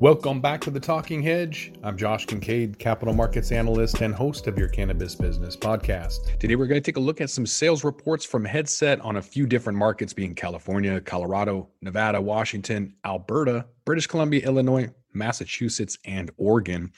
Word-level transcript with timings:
Welcome 0.00 0.40
back 0.40 0.62
to 0.62 0.70
the 0.70 0.80
Talking 0.80 1.22
Hedge. 1.22 1.74
I'm 1.82 1.94
Josh 1.94 2.24
Kincaid, 2.24 2.78
capital 2.78 3.12
markets 3.12 3.52
analyst 3.52 4.00
and 4.00 4.14
host 4.14 4.46
of 4.46 4.56
your 4.56 4.68
cannabis 4.68 5.14
business 5.14 5.58
podcast. 5.58 6.38
Today, 6.38 6.56
we're 6.56 6.68
going 6.68 6.80
to 6.80 6.84
take 6.84 6.96
a 6.96 7.00
look 7.00 7.20
at 7.20 7.28
some 7.28 7.44
sales 7.44 7.84
reports 7.84 8.24
from 8.24 8.42
Headset 8.42 8.98
on 9.02 9.16
a 9.16 9.22
few 9.22 9.46
different 9.46 9.78
markets, 9.78 10.14
being 10.14 10.34
California, 10.34 11.02
Colorado, 11.02 11.68
Nevada, 11.82 12.18
Washington, 12.18 12.94
Alberta, 13.04 13.66
British 13.84 14.06
Columbia, 14.06 14.42
Illinois, 14.42 14.88
Massachusetts, 15.12 15.98
and 16.06 16.30
Oregon. 16.38 16.90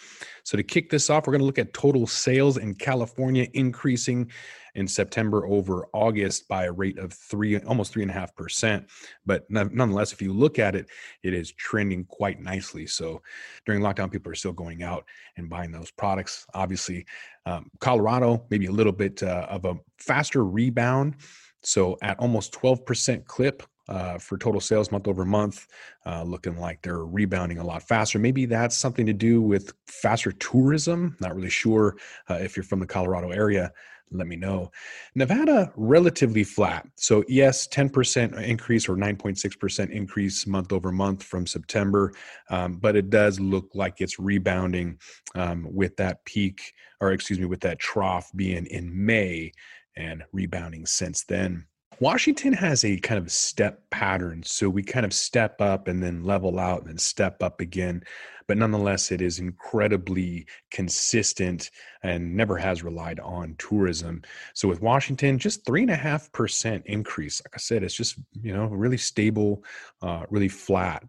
So, 0.45 0.57
to 0.57 0.63
kick 0.63 0.89
this 0.89 1.11
off, 1.11 1.27
we're 1.27 1.33
going 1.33 1.41
to 1.41 1.47
look 1.47 1.59
at 1.59 1.75
total 1.75 2.07
sales 2.07 2.57
in 2.57 2.73
California 2.77 3.49
increasing 3.53 4.31
in 4.75 4.89
September 4.89 5.47
over 5.47 5.87
August 5.93 6.49
by 6.49 6.65
a 6.65 6.73
rate 6.73 6.99
of 6.99 7.13
three, 7.13 7.59
almost 7.61 7.93
three 7.93 8.03
and 8.03 8.11
a 8.11 8.15
half 8.15 8.35
percent. 8.35 8.87
But 9.27 9.45
nonetheless, 9.51 10.13
if 10.13 10.23
you 10.23 10.33
look 10.33 10.59
at 10.59 10.75
it, 10.75 10.89
it 11.23 11.35
is 11.35 11.53
trending 11.53 12.05
quite 12.05 12.41
nicely. 12.41 12.87
So 12.87 13.23
during 13.67 13.83
lockdown, 13.83 14.11
people 14.11 14.33
are 14.33 14.37
still 14.37 14.53
going 14.53 14.83
out 14.83 15.05
and 15.37 15.49
buying 15.49 15.73
those 15.73 15.91
products. 15.91 16.47
Obviously, 16.55 17.07
um, 17.47 17.71
Colorado, 17.81 18.47
maybe 18.51 18.67
a 18.67 18.73
little 18.73 18.93
bit 18.93 19.23
uh, 19.23 19.47
of 19.49 19.65
a 19.65 19.75
faster 19.99 20.45
rebound. 20.45 21.17
So 21.63 21.97
at 22.03 22.19
almost 22.19 22.53
12% 22.53 23.25
clip, 23.25 23.63
uh, 23.89 24.17
for 24.19 24.39
total 24.39 24.61
sales 24.61 24.93
month 24.93 25.09
over 25.09 25.25
month, 25.25 25.67
uh, 26.07 26.23
looking 26.23 26.57
like 26.57 26.81
they're 26.83 27.05
rebounding 27.05 27.59
a 27.59 27.65
lot 27.65 27.83
faster. 27.83 28.19
Maybe 28.19 28.47
that's 28.47 28.77
something 28.77 29.07
to 29.07 29.13
do 29.13 29.43
with 29.43 29.73
faster 29.87 30.33
tourism. 30.33 31.17
Not 31.21 31.35
really 31.35 31.51
sure 31.51 31.97
uh, 32.31 32.35
if 32.35 32.57
you're 32.57 32.65
from 32.65 32.81
the 32.81 32.87
Colorado 32.87 33.31
area. 33.31 33.73
Let 34.13 34.27
me 34.27 34.37
know. 34.37 34.71
Nevada, 35.15 35.73
relatively 35.77 36.45
flat. 36.45 36.87
So, 36.97 37.25
yes, 37.29 37.67
10% 37.69 38.41
increase 38.43 38.89
or 38.89 38.97
9.6% 38.97 39.91
increase 39.91 40.47
month 40.47 40.73
over 40.73 40.93
month 40.93 41.23
from 41.23 41.47
September, 41.47 42.13
um, 42.51 42.75
but 42.79 42.97
it 42.97 43.11
does 43.11 43.41
look 43.41 43.71
like 43.75 44.01
it's 44.01 44.19
rebounding 44.19 44.99
um, 45.35 45.67
with 45.71 45.97
that 45.97 46.25
peak, 46.25 46.73
or 47.01 47.13
excuse 47.13 47.39
me, 47.39 47.47
with 47.47 47.61
that 47.61 47.79
trough 47.79 48.31
being 48.37 48.67
in 48.67 48.91
May 49.05 49.53
and 49.97 50.23
rebounding 50.33 50.87
since 50.87 51.25
then. 51.25 51.67
Washington 52.01 52.53
has 52.53 52.85
a 52.85 52.97
kind 52.99 53.19
of 53.19 53.31
step 53.31 53.83
pattern. 53.91 54.43
So 54.45 54.69
we 54.69 54.83
kind 54.83 55.07
of 55.07 55.13
step 55.13 55.61
up 55.61 55.89
and 55.89 56.03
then 56.03 56.25
level 56.25 56.59
out 56.59 56.81
and 56.81 56.89
then 56.89 56.99
step 56.99 57.43
up 57.43 57.61
again. 57.61 58.03
But 58.49 58.59
nonetheless, 58.59 59.13
it 59.13 59.23
is 59.23 59.39
incredibly 59.39 60.47
consistent 60.71 61.71
and 62.03 62.37
never 62.37 62.57
has 62.57 62.83
relied 62.83 63.21
on 63.21 63.55
tourism. 63.59 64.23
So 64.55 64.69
with 64.69 64.83
Washington, 64.83 65.39
just 65.39 65.65
three 65.65 65.83
and 65.83 65.91
a 65.91 65.97
half 65.97 66.31
percent 66.33 66.83
increase. 66.87 67.41
Like 67.45 67.55
I 67.55 67.59
said, 67.59 67.83
it's 67.83 67.95
just, 67.95 68.17
you 68.41 68.53
know, 68.53 68.67
really 68.67 68.99
stable, 68.99 69.65
uh, 70.03 70.25
really 70.29 70.49
flat. 70.49 71.05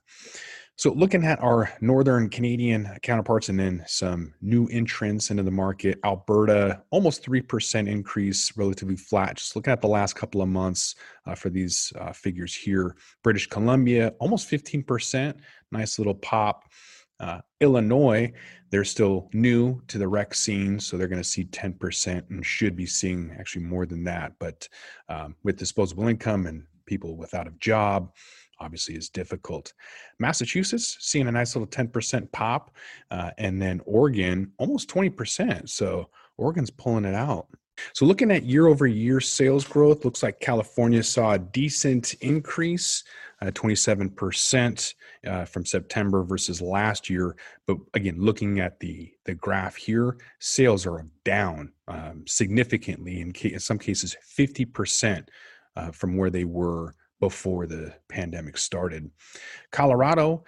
So, 0.75 0.91
looking 0.91 1.23
at 1.23 1.39
our 1.39 1.71
northern 1.81 2.29
Canadian 2.29 2.89
counterparts 3.03 3.49
and 3.49 3.59
then 3.59 3.83
some 3.85 4.33
new 4.41 4.67
entrants 4.69 5.29
into 5.29 5.43
the 5.43 5.51
market, 5.51 5.99
Alberta, 6.03 6.81
almost 6.89 7.23
3% 7.23 7.87
increase, 7.87 8.57
relatively 8.57 8.95
flat. 8.95 9.37
Just 9.37 9.55
looking 9.55 9.71
at 9.71 9.81
the 9.81 9.87
last 9.87 10.15
couple 10.15 10.41
of 10.41 10.49
months 10.49 10.95
uh, 11.27 11.35
for 11.35 11.51
these 11.51 11.93
uh, 11.99 12.11
figures 12.11 12.55
here. 12.55 12.95
British 13.23 13.45
Columbia, 13.47 14.15
almost 14.19 14.49
15%, 14.49 15.35
nice 15.71 15.99
little 15.99 16.15
pop. 16.15 16.63
Uh, 17.19 17.39
Illinois, 17.61 18.33
they're 18.71 18.83
still 18.83 19.29
new 19.31 19.79
to 19.87 19.99
the 19.99 20.07
rec 20.07 20.33
scene, 20.33 20.79
so 20.79 20.97
they're 20.97 21.07
going 21.07 21.21
to 21.21 21.23
see 21.23 21.45
10% 21.45 22.29
and 22.31 22.43
should 22.43 22.75
be 22.75 22.87
seeing 22.87 23.35
actually 23.39 23.63
more 23.63 23.85
than 23.85 24.03
that. 24.05 24.33
But 24.39 24.67
um, 25.07 25.35
with 25.43 25.57
disposable 25.57 26.07
income 26.07 26.47
and 26.47 26.63
people 26.87 27.15
without 27.15 27.47
a 27.47 27.53
job, 27.59 28.11
obviously 28.63 28.95
is 28.95 29.09
difficult. 29.09 29.73
Massachusetts 30.19 30.97
seeing 30.99 31.27
a 31.27 31.31
nice 31.31 31.55
little 31.55 31.67
10% 31.67 32.31
pop, 32.31 32.75
uh, 33.11 33.31
and 33.37 33.61
then 33.61 33.81
Oregon 33.85 34.51
almost 34.57 34.89
20%. 34.89 35.69
So 35.69 36.09
Oregon's 36.37 36.69
pulling 36.69 37.05
it 37.05 37.15
out. 37.15 37.47
So 37.93 38.05
looking 38.05 38.31
at 38.31 38.43
year 38.43 38.67
over 38.67 38.85
year 38.85 39.19
sales 39.19 39.65
growth, 39.65 40.05
looks 40.05 40.23
like 40.23 40.39
California 40.39 41.01
saw 41.01 41.31
a 41.31 41.39
decent 41.39 42.13
increase, 42.15 43.03
uh, 43.41 43.47
27% 43.47 44.93
uh, 45.25 45.45
from 45.45 45.65
September 45.65 46.23
versus 46.23 46.61
last 46.61 47.09
year. 47.09 47.35
But 47.65 47.77
again, 47.93 48.17
looking 48.19 48.59
at 48.59 48.79
the 48.79 49.11
the 49.25 49.33
graph 49.33 49.75
here, 49.75 50.17
sales 50.39 50.85
are 50.85 51.05
down 51.23 51.71
um, 51.87 52.23
significantly 52.27 53.21
in, 53.21 53.33
ca- 53.33 53.53
in 53.53 53.59
some 53.59 53.79
cases 53.79 54.15
50% 54.37 55.27
uh, 55.75 55.91
from 55.91 56.17
where 56.17 56.29
they 56.29 56.43
were 56.43 56.93
before 57.23 57.65
the 57.65 57.93
pandemic 58.09 58.57
started. 58.57 59.09
Colorado, 59.71 60.43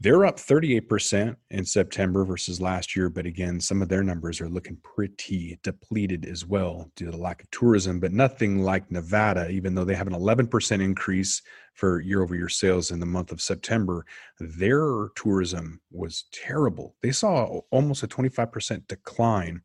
they're 0.00 0.24
up 0.24 0.38
38% 0.38 1.36
in 1.50 1.64
September 1.66 2.24
versus 2.24 2.58
last 2.58 2.96
year, 2.96 3.10
but 3.10 3.26
again, 3.26 3.60
some 3.60 3.82
of 3.82 3.90
their 3.90 4.02
numbers 4.02 4.40
are 4.40 4.48
looking 4.48 4.78
pretty 4.82 5.58
depleted 5.62 6.24
as 6.24 6.46
well 6.46 6.90
due 6.96 7.04
to 7.04 7.10
the 7.10 7.18
lack 7.18 7.42
of 7.42 7.50
tourism, 7.50 8.00
but 8.00 8.14
nothing 8.14 8.62
like 8.62 8.90
Nevada, 8.90 9.50
even 9.50 9.74
though 9.74 9.84
they 9.84 9.94
have 9.94 10.06
an 10.06 10.14
11% 10.14 10.82
increase 10.82 11.42
for 11.74 12.00
year 12.00 12.22
over 12.22 12.34
year 12.34 12.48
sales 12.48 12.90
in 12.90 12.98
the 12.98 13.04
month 13.04 13.30
of 13.30 13.42
September. 13.42 14.06
Their 14.40 15.08
tourism 15.16 15.82
was 15.90 16.24
terrible. 16.32 16.96
They 17.02 17.12
saw 17.12 17.60
almost 17.70 18.02
a 18.02 18.08
25% 18.08 18.88
decline 18.88 19.60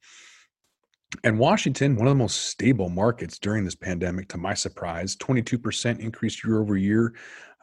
and 1.23 1.37
Washington, 1.37 1.95
one 1.95 2.07
of 2.07 2.11
the 2.11 2.23
most 2.23 2.45
stable 2.49 2.89
markets 2.89 3.37
during 3.37 3.65
this 3.65 3.75
pandemic, 3.75 4.27
to 4.29 4.37
my 4.37 4.53
surprise, 4.53 5.15
22% 5.17 5.99
increase 5.99 6.43
year 6.43 6.59
over 6.59 6.77
year. 6.77 7.13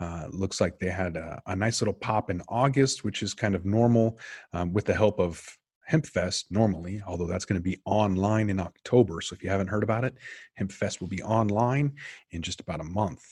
Uh, 0.01 0.27
looks 0.31 0.61
like 0.61 0.79
they 0.79 0.91
had 0.91 1.17
a, 1.17 1.41
a, 1.47 1.57
nice 1.57 1.81
little 1.81 1.95
pop 1.95 2.31
in 2.31 2.41
August, 2.49 3.03
which 3.03 3.23
is 3.23 3.35
kind 3.35 3.57
of 3.57 3.65
normal 3.65 4.19
um, 4.53 4.73
with 4.73 4.85
the 4.85 4.95
help 4.95 5.19
of 5.19 5.45
HempFest 5.91 6.45
normally, 6.51 7.03
although 7.07 7.27
that's 7.27 7.45
going 7.45 7.61
to 7.61 7.63
be 7.63 7.81
online 7.85 8.51
in 8.51 8.61
October. 8.61 9.21
So 9.21 9.35
if 9.35 9.43
you 9.43 9.51
haven't 9.51 9.69
heard 9.69 9.83
about 9.83 10.05
it, 10.05 10.15
HempFest 10.61 11.01
will 11.01 11.09
be 11.09 11.23
online 11.23 11.95
in 12.31 12.43
just 12.43 12.61
about 12.61 12.81
a 12.81 12.85
month. 12.85 13.25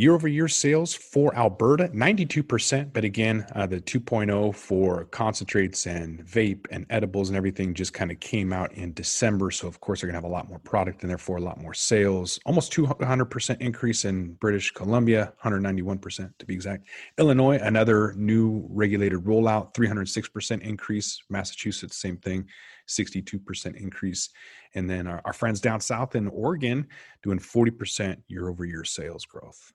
Year 0.00 0.14
over 0.14 0.28
year 0.28 0.48
sales 0.48 0.94
for 0.94 1.36
Alberta, 1.36 1.88
92%. 1.88 2.90
But 2.94 3.04
again, 3.04 3.44
uh, 3.54 3.66
the 3.66 3.82
2.0 3.82 4.54
for 4.54 5.04
concentrates 5.04 5.86
and 5.86 6.24
vape 6.24 6.64
and 6.70 6.86
edibles 6.88 7.28
and 7.28 7.36
everything 7.36 7.74
just 7.74 7.92
kind 7.92 8.10
of 8.10 8.18
came 8.18 8.50
out 8.50 8.72
in 8.72 8.94
December. 8.94 9.50
So, 9.50 9.68
of 9.68 9.78
course, 9.80 10.00
they're 10.00 10.08
going 10.10 10.14
to 10.14 10.16
have 10.26 10.32
a 10.32 10.34
lot 10.34 10.48
more 10.48 10.58
product 10.60 11.02
and 11.02 11.10
therefore 11.10 11.36
a 11.36 11.42
lot 11.42 11.60
more 11.60 11.74
sales. 11.74 12.40
Almost 12.46 12.72
200% 12.72 13.60
increase 13.60 14.06
in 14.06 14.32
British 14.36 14.70
Columbia, 14.70 15.34
191% 15.44 16.32
to 16.38 16.46
be 16.46 16.54
exact. 16.54 16.86
Illinois, 17.18 17.58
another 17.58 18.14
new 18.16 18.66
regulated 18.70 19.18
rollout, 19.18 19.74
306% 19.74 20.62
increase. 20.62 21.22
Massachusetts, 21.28 21.98
same 21.98 22.16
thing. 22.16 22.46
62% 22.88 23.76
increase. 23.76 24.30
And 24.74 24.88
then 24.88 25.06
our, 25.06 25.20
our 25.26 25.34
friends 25.34 25.60
down 25.60 25.78
south 25.78 26.16
in 26.16 26.26
Oregon 26.28 26.88
doing 27.22 27.38
40% 27.38 28.16
year 28.28 28.48
over 28.48 28.64
year 28.64 28.84
sales 28.84 29.26
growth. 29.26 29.74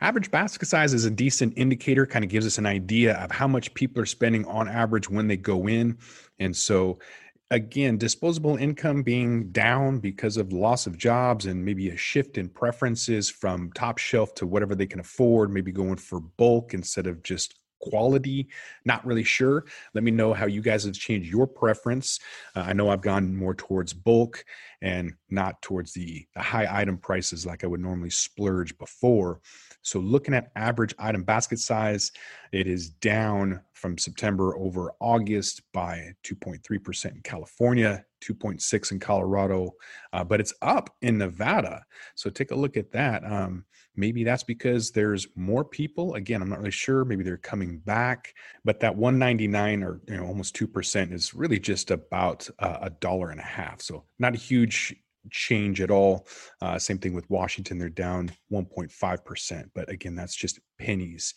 Average 0.00 0.30
basket 0.30 0.66
size 0.68 0.92
is 0.92 1.04
a 1.04 1.10
decent 1.10 1.54
indicator, 1.56 2.06
kind 2.06 2.24
of 2.24 2.30
gives 2.30 2.46
us 2.46 2.58
an 2.58 2.66
idea 2.66 3.16
of 3.16 3.30
how 3.30 3.48
much 3.48 3.72
people 3.74 4.02
are 4.02 4.06
spending 4.06 4.44
on 4.46 4.68
average 4.68 5.08
when 5.08 5.26
they 5.26 5.36
go 5.36 5.68
in. 5.68 5.96
And 6.38 6.54
so, 6.54 6.98
again, 7.50 7.96
disposable 7.96 8.56
income 8.56 9.02
being 9.02 9.50
down 9.52 9.98
because 9.98 10.36
of 10.36 10.52
loss 10.52 10.86
of 10.86 10.98
jobs 10.98 11.46
and 11.46 11.64
maybe 11.64 11.88
a 11.90 11.96
shift 11.96 12.36
in 12.36 12.48
preferences 12.48 13.30
from 13.30 13.72
top 13.72 13.98
shelf 13.98 14.34
to 14.34 14.46
whatever 14.46 14.74
they 14.74 14.86
can 14.86 15.00
afford, 15.00 15.50
maybe 15.50 15.72
going 15.72 15.96
for 15.96 16.20
bulk 16.20 16.74
instead 16.74 17.06
of 17.06 17.22
just 17.22 17.54
quality 17.80 18.48
not 18.84 19.04
really 19.04 19.22
sure 19.22 19.64
let 19.94 20.02
me 20.02 20.10
know 20.10 20.32
how 20.32 20.46
you 20.46 20.62
guys 20.62 20.84
have 20.84 20.94
changed 20.94 21.30
your 21.30 21.46
preference 21.46 22.18
uh, 22.54 22.60
i 22.60 22.72
know 22.72 22.88
i've 22.88 23.02
gone 23.02 23.36
more 23.36 23.54
towards 23.54 23.92
bulk 23.92 24.44
and 24.82 25.12
not 25.30 25.60
towards 25.62 25.92
the, 25.92 26.26
the 26.34 26.42
high 26.42 26.66
item 26.70 26.96
prices 26.98 27.46
like 27.46 27.64
i 27.64 27.66
would 27.66 27.80
normally 27.80 28.10
splurge 28.10 28.76
before 28.78 29.40
so 29.82 29.98
looking 29.98 30.34
at 30.34 30.50
average 30.56 30.94
item 30.98 31.22
basket 31.22 31.58
size 31.58 32.12
it 32.52 32.66
is 32.66 32.90
down 32.90 33.60
from 33.74 33.98
september 33.98 34.56
over 34.56 34.92
august 35.00 35.62
by 35.72 36.12
2.3% 36.24 37.12
in 37.12 37.20
california 37.22 38.04
2.6 38.22 38.92
in 38.92 39.00
colorado 39.00 39.70
uh, 40.12 40.24
but 40.24 40.40
it's 40.40 40.54
up 40.62 40.94
in 41.02 41.18
nevada 41.18 41.84
so 42.14 42.30
take 42.30 42.50
a 42.50 42.56
look 42.56 42.76
at 42.76 42.90
that 42.90 43.24
um, 43.24 43.64
Maybe 43.96 44.24
that's 44.24 44.42
because 44.42 44.90
there's 44.90 45.26
more 45.36 45.64
people. 45.64 46.14
Again, 46.14 46.42
I'm 46.42 46.50
not 46.50 46.58
really 46.58 46.70
sure. 46.70 47.04
Maybe 47.04 47.24
they're 47.24 47.38
coming 47.38 47.78
back, 47.78 48.34
but 48.64 48.78
that 48.80 48.94
199 48.94 49.82
or 49.82 50.00
you 50.06 50.16
know 50.18 50.26
almost 50.26 50.54
two 50.54 50.68
percent 50.68 51.12
is 51.12 51.34
really 51.34 51.58
just 51.58 51.90
about 51.90 52.48
uh, 52.58 52.78
a 52.82 52.90
dollar 52.90 53.30
and 53.30 53.40
a 53.40 53.44
half. 53.44 53.80
So 53.80 54.04
not 54.18 54.34
a 54.34 54.38
huge 54.38 54.65
change 55.30 55.80
at 55.80 55.90
all. 55.90 56.26
Uh, 56.62 56.78
same 56.78 56.98
thing 56.98 57.14
with 57.14 57.28
Washington; 57.30 57.78
they're 57.78 57.88
down 57.88 58.30
1.5 58.52 59.24
percent, 59.24 59.70
but 59.74 59.90
again, 59.90 60.14
that's 60.14 60.36
just 60.36 60.60
pennies. 60.78 61.34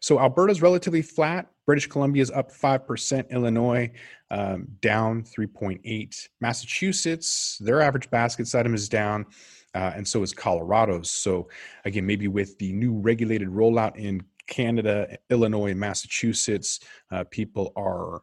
So 0.00 0.18
Alberta's 0.18 0.62
relatively 0.62 1.02
flat. 1.02 1.48
British 1.66 1.86
Columbia 1.86 2.22
is 2.22 2.30
up 2.30 2.52
five 2.52 2.86
percent. 2.86 3.28
Illinois 3.30 3.90
um, 4.30 4.66
down 4.80 5.22
3.8. 5.22 6.28
Massachusetts, 6.40 7.58
their 7.60 7.80
average 7.80 8.10
basket 8.10 8.52
item 8.54 8.74
is 8.74 8.88
down 8.88 9.26
uh, 9.74 9.92
and 9.94 10.06
so 10.06 10.22
is 10.22 10.32
Colorado's. 10.32 11.10
So 11.10 11.48
again, 11.84 12.06
maybe 12.06 12.28
with 12.28 12.58
the 12.58 12.72
new 12.72 12.94
regulated 12.94 13.48
rollout 13.48 13.96
in 13.96 14.22
Canada, 14.46 15.16
Illinois, 15.30 15.74
Massachusetts, 15.74 16.80
uh, 17.10 17.24
people 17.30 17.72
are 17.76 18.22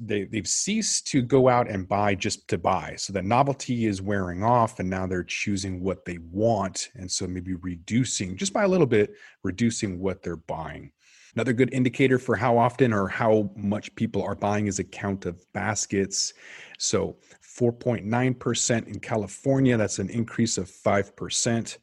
they, 0.00 0.24
they've 0.24 0.46
ceased 0.46 1.06
to 1.08 1.22
go 1.22 1.48
out 1.48 1.70
and 1.70 1.88
buy 1.88 2.14
just 2.14 2.48
to 2.48 2.58
buy. 2.58 2.94
So 2.96 3.12
the 3.12 3.22
novelty 3.22 3.86
is 3.86 4.02
wearing 4.02 4.42
off, 4.42 4.80
and 4.80 4.90
now 4.90 5.06
they're 5.06 5.22
choosing 5.22 5.82
what 5.82 6.04
they 6.04 6.18
want. 6.18 6.90
And 6.94 7.10
so 7.10 7.28
maybe 7.28 7.54
reducing 7.54 8.36
just 8.36 8.52
by 8.52 8.64
a 8.64 8.68
little 8.68 8.86
bit, 8.86 9.14
reducing 9.44 10.00
what 10.00 10.22
they're 10.22 10.36
buying. 10.36 10.90
Another 11.34 11.52
good 11.52 11.72
indicator 11.72 12.18
for 12.18 12.36
how 12.36 12.58
often 12.58 12.92
or 12.92 13.08
how 13.08 13.50
much 13.56 13.94
people 13.94 14.22
are 14.22 14.34
buying 14.34 14.66
is 14.66 14.80
a 14.80 14.84
count 14.84 15.24
of 15.24 15.40
baskets. 15.52 16.34
So 16.78 17.16
4.9% 17.58 18.86
in 18.86 19.00
California, 19.00 19.76
that's 19.76 19.98
an 19.98 20.10
increase 20.10 20.58
of 20.58 20.68
5%. 20.68 21.78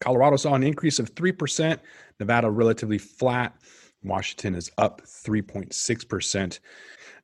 Colorado 0.00 0.36
saw 0.36 0.54
an 0.54 0.62
increase 0.62 0.98
of 1.00 1.14
3%, 1.14 1.78
Nevada 2.20 2.50
relatively 2.50 2.98
flat, 2.98 3.56
Washington 4.08 4.54
is 4.54 4.70
up 4.78 5.02
3.6%. 5.02 6.58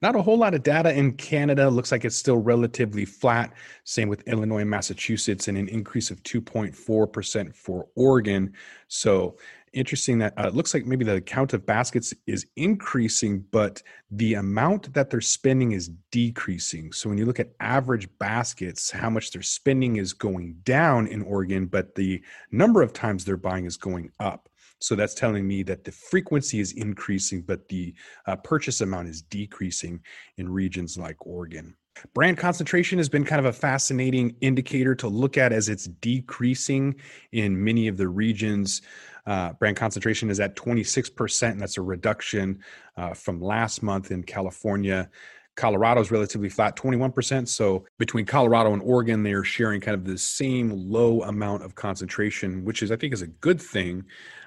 Not 0.02 0.16
a 0.16 0.22
whole 0.22 0.36
lot 0.36 0.54
of 0.54 0.62
data 0.62 0.92
in 0.92 1.12
Canada. 1.12 1.70
Looks 1.70 1.90
like 1.90 2.04
it's 2.04 2.16
still 2.16 2.36
relatively 2.36 3.04
flat. 3.04 3.52
Same 3.84 4.08
with 4.08 4.26
Illinois 4.28 4.60
and 4.60 4.70
Massachusetts, 4.70 5.48
and 5.48 5.56
an 5.56 5.68
increase 5.68 6.10
of 6.10 6.22
2.4% 6.24 7.54
for 7.54 7.88
Oregon. 7.96 8.52
So 8.88 9.36
interesting 9.74 10.18
that 10.18 10.32
uh, 10.38 10.46
it 10.48 10.54
looks 10.54 10.72
like 10.72 10.86
maybe 10.86 11.04
the 11.04 11.20
count 11.20 11.52
of 11.52 11.66
baskets 11.66 12.14
is 12.26 12.46
increasing, 12.56 13.44
but 13.50 13.82
the 14.10 14.34
amount 14.34 14.92
that 14.94 15.10
they're 15.10 15.20
spending 15.20 15.72
is 15.72 15.90
decreasing. 16.10 16.92
So 16.92 17.08
when 17.08 17.18
you 17.18 17.26
look 17.26 17.40
at 17.40 17.52
average 17.60 18.08
baskets, 18.18 18.90
how 18.90 19.10
much 19.10 19.32
they're 19.32 19.42
spending 19.42 19.96
is 19.96 20.12
going 20.12 20.56
down 20.64 21.06
in 21.08 21.22
Oregon, 21.22 21.66
but 21.66 21.94
the 21.94 22.22
number 22.50 22.82
of 22.82 22.92
times 22.92 23.24
they're 23.24 23.36
buying 23.36 23.66
is 23.66 23.76
going 23.76 24.10
up. 24.20 24.48
So 24.84 24.94
that's 24.94 25.14
telling 25.14 25.48
me 25.48 25.62
that 25.62 25.82
the 25.82 25.92
frequency 25.92 26.60
is 26.60 26.72
increasing, 26.72 27.40
but 27.40 27.66
the 27.68 27.94
uh, 28.26 28.36
purchase 28.36 28.82
amount 28.82 29.08
is 29.08 29.22
decreasing 29.22 30.00
in 30.36 30.46
regions 30.46 30.98
like 30.98 31.16
Oregon. 31.26 31.74
Brand 32.12 32.36
concentration 32.36 32.98
has 32.98 33.08
been 33.08 33.24
kind 33.24 33.38
of 33.38 33.46
a 33.46 33.52
fascinating 33.52 34.36
indicator 34.42 34.94
to 34.96 35.08
look 35.08 35.38
at 35.38 35.54
as 35.54 35.70
it's 35.70 35.86
decreasing 35.86 36.96
in 37.32 37.64
many 37.64 37.88
of 37.88 37.96
the 37.96 38.08
regions. 38.08 38.82
Uh, 39.24 39.54
brand 39.54 39.78
concentration 39.78 40.28
is 40.28 40.38
at 40.38 40.54
26%, 40.54 41.52
and 41.52 41.60
that's 41.62 41.78
a 41.78 41.82
reduction 41.82 42.58
uh, 42.98 43.14
from 43.14 43.40
last 43.40 43.82
month 43.82 44.10
in 44.10 44.22
California. 44.22 45.08
Colorado 45.56 46.02
is 46.02 46.10
relatively 46.10 46.50
flat, 46.50 46.76
21%. 46.76 47.48
So 47.48 47.86
between 47.98 48.26
Colorado 48.26 48.74
and 48.74 48.82
Oregon, 48.82 49.22
they 49.22 49.32
are 49.32 49.44
sharing 49.44 49.80
kind 49.80 49.94
of 49.94 50.04
the 50.04 50.18
same 50.18 50.70
low 50.70 51.22
amount 51.22 51.62
of 51.62 51.74
concentration, 51.74 52.66
which 52.66 52.82
is, 52.82 52.92
I 52.92 52.96
think, 52.96 53.14
is 53.14 53.22
a 53.22 53.28
good 53.28 53.62
thing 53.62 54.04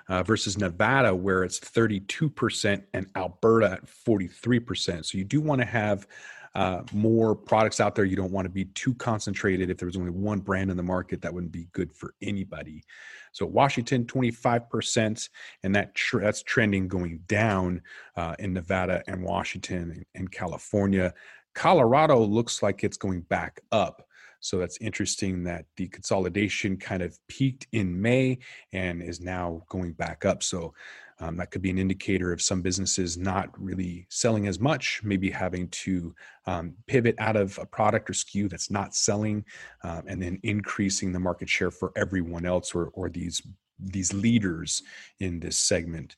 uh, 0.10 0.24
versus 0.24 0.58
Nevada, 0.58 1.14
where 1.14 1.44
it's 1.44 1.60
32% 1.60 2.84
and 2.94 3.08
Alberta 3.16 3.72
at 3.74 3.86
43%. 3.86 5.06
So 5.06 5.18
you 5.18 5.24
do 5.24 5.42
want 5.42 5.62
to 5.62 5.68
have 5.68 6.08
uh, 6.56 6.82
more 6.92 7.36
products 7.36 7.80
out 7.80 7.94
there. 7.94 8.06
You 8.06 8.16
don't 8.16 8.32
want 8.32 8.46
to 8.46 8.50
be 8.50 8.66
too 8.66 8.96
concentrated. 8.96 9.70
If 9.70 9.78
there 9.78 9.86
was 9.86 9.98
only 9.98 10.10
one 10.10 10.40
brand 10.40 10.72
in 10.72 10.78
the 10.78 10.84
market, 10.84 11.22
that 11.22 11.34
wouldn't 11.34 11.52
be 11.52 11.68
good 11.72 11.94
for 11.94 12.16
anybody. 12.22 12.84
So 13.32 13.46
Washington, 13.46 14.06
25%, 14.06 15.30
and 15.64 15.76
that 15.76 15.94
tr- 15.94 16.22
that's 16.22 16.42
trending 16.42 16.88
going 16.88 17.20
down 17.28 17.84
uh, 18.16 18.36
in 18.40 18.54
Nevada 18.54 19.04
and 19.08 19.24
Washington 19.24 19.92
and, 19.92 20.06
and 20.16 20.32
California. 20.32 21.14
Colorado 21.54 22.24
looks 22.24 22.64
like 22.64 22.84
it's 22.84 22.98
going 22.98 23.22
back 23.22 23.60
up. 23.72 24.07
So 24.40 24.58
that's 24.58 24.78
interesting 24.80 25.44
that 25.46 25.66
the 25.76 25.88
consolidation 25.88 26.78
kind 26.78 27.02
of 27.02 27.18
peaked 27.28 27.68
in 27.72 28.02
May 28.02 28.40
and 28.74 29.02
is 29.02 29.20
now 29.20 29.64
going 29.70 29.94
back 29.94 30.26
up. 30.26 30.44
So 30.44 30.74
um, 31.20 31.38
that 31.38 31.50
could 31.50 31.62
be 31.62 31.72
an 31.72 31.80
indicator 31.80 32.32
of 32.32 32.42
some 32.42 32.62
businesses 32.62 33.18
not 33.18 33.50
really 33.60 34.06
selling 34.10 34.48
as 34.48 34.60
much, 34.60 35.02
maybe 35.04 35.32
having 35.32 35.68
to 35.70 36.14
um, 36.46 36.74
pivot 36.86 37.16
out 37.18 37.36
of 37.36 37.58
a 37.60 37.66
product 37.66 38.10
or 38.10 38.14
SKU 38.14 38.50
that's 38.50 38.70
not 38.70 38.94
selling, 38.94 39.44
um, 39.84 40.04
and 40.08 40.22
then 40.22 40.40
increasing 40.44 41.12
the 41.12 41.20
market 41.20 41.50
share 41.50 41.72
for 41.72 41.92
everyone 41.96 42.46
else 42.46 42.76
or, 42.76 42.88
or 42.94 43.10
these 43.10 43.42
these 43.80 44.12
leaders 44.14 44.82
in 45.20 45.40
this 45.40 45.58
segment. 45.58 46.16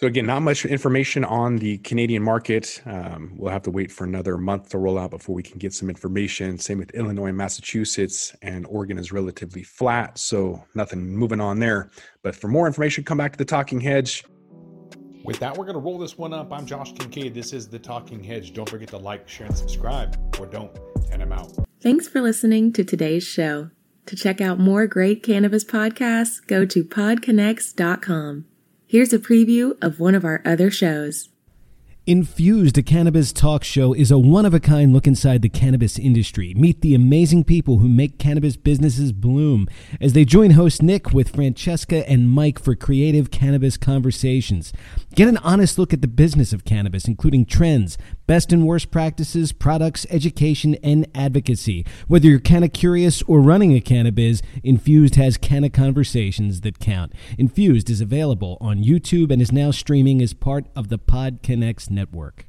So 0.00 0.06
again, 0.06 0.26
not 0.26 0.42
much 0.42 0.64
information 0.64 1.24
on 1.24 1.56
the 1.56 1.78
Canadian 1.78 2.22
market. 2.22 2.80
Um, 2.86 3.32
we'll 3.36 3.50
have 3.50 3.64
to 3.64 3.70
wait 3.72 3.90
for 3.90 4.04
another 4.04 4.38
month 4.38 4.68
to 4.68 4.78
roll 4.78 4.96
out 4.96 5.10
before 5.10 5.34
we 5.34 5.42
can 5.42 5.58
get 5.58 5.74
some 5.74 5.90
information. 5.90 6.56
Same 6.58 6.78
with 6.78 6.92
Illinois 6.92 7.32
Massachusetts, 7.32 8.32
and 8.40 8.64
Oregon 8.66 8.96
is 8.96 9.10
relatively 9.10 9.64
flat, 9.64 10.16
so 10.16 10.64
nothing 10.76 11.16
moving 11.16 11.40
on 11.40 11.58
there. 11.58 11.90
But 12.22 12.36
for 12.36 12.46
more 12.46 12.68
information, 12.68 13.02
come 13.02 13.18
back 13.18 13.32
to 13.32 13.38
the 13.38 13.44
Talking 13.44 13.80
Hedge. 13.80 14.24
With 15.24 15.40
that, 15.40 15.58
we're 15.58 15.64
going 15.64 15.74
to 15.74 15.80
roll 15.80 15.98
this 15.98 16.16
one 16.16 16.32
up. 16.32 16.52
I'm 16.52 16.64
Josh 16.64 16.92
Kincaid. 16.92 17.34
This 17.34 17.52
is 17.52 17.68
the 17.68 17.80
Talking 17.80 18.22
Hedge. 18.22 18.52
Don't 18.52 18.70
forget 18.70 18.88
to 18.90 18.98
like, 18.98 19.28
share, 19.28 19.48
and 19.48 19.58
subscribe, 19.58 20.16
or 20.38 20.46
don't, 20.46 20.70
and 21.10 21.20
I'm 21.20 21.32
out. 21.32 21.52
Thanks 21.82 22.06
for 22.06 22.20
listening 22.20 22.72
to 22.74 22.84
today's 22.84 23.24
show. 23.24 23.70
To 24.06 24.14
check 24.14 24.40
out 24.40 24.60
more 24.60 24.86
great 24.86 25.24
cannabis 25.24 25.64
podcasts, 25.64 26.46
go 26.46 26.64
to 26.66 26.84
podconnects.com. 26.84 28.44
Here's 28.90 29.12
a 29.12 29.18
preview 29.18 29.76
of 29.82 30.00
one 30.00 30.14
of 30.14 30.24
our 30.24 30.40
other 30.46 30.70
shows. 30.70 31.28
Infused, 32.06 32.78
a 32.78 32.82
cannabis 32.82 33.34
talk 33.34 33.62
show, 33.62 33.92
is 33.92 34.10
a 34.10 34.18
one 34.18 34.46
of 34.46 34.54
a 34.54 34.60
kind 34.60 34.94
look 34.94 35.06
inside 35.06 35.42
the 35.42 35.50
cannabis 35.50 35.98
industry. 35.98 36.54
Meet 36.54 36.80
the 36.80 36.94
amazing 36.94 37.44
people 37.44 37.80
who 37.80 37.88
make 37.90 38.18
cannabis 38.18 38.56
businesses 38.56 39.12
bloom 39.12 39.68
as 40.00 40.14
they 40.14 40.24
join 40.24 40.52
host 40.52 40.82
Nick 40.82 41.12
with 41.12 41.34
Francesca 41.34 42.08
and 42.08 42.30
Mike 42.30 42.58
for 42.58 42.74
creative 42.74 43.30
cannabis 43.30 43.76
conversations. 43.76 44.72
Get 45.18 45.26
an 45.26 45.38
honest 45.38 45.80
look 45.80 45.92
at 45.92 46.00
the 46.00 46.06
business 46.06 46.52
of 46.52 46.64
cannabis, 46.64 47.06
including 47.06 47.44
trends, 47.44 47.98
best 48.28 48.52
and 48.52 48.64
worst 48.64 48.92
practices, 48.92 49.50
products, 49.50 50.06
education, 50.10 50.76
and 50.80 51.08
advocacy. 51.12 51.84
Whether 52.06 52.28
you're 52.28 52.38
canna 52.38 52.68
curious 52.68 53.20
or 53.22 53.40
running 53.40 53.74
a 53.74 53.80
cannabis, 53.80 54.42
Infused 54.62 55.16
has 55.16 55.36
canna 55.36 55.70
conversations 55.70 56.60
that 56.60 56.78
count. 56.78 57.14
Infused 57.36 57.90
is 57.90 58.00
available 58.00 58.58
on 58.60 58.84
YouTube 58.84 59.32
and 59.32 59.42
is 59.42 59.50
now 59.50 59.72
streaming 59.72 60.22
as 60.22 60.34
part 60.34 60.66
of 60.76 60.88
the 60.88 60.98
Pod 60.98 61.40
Connects 61.42 61.90
network. 61.90 62.47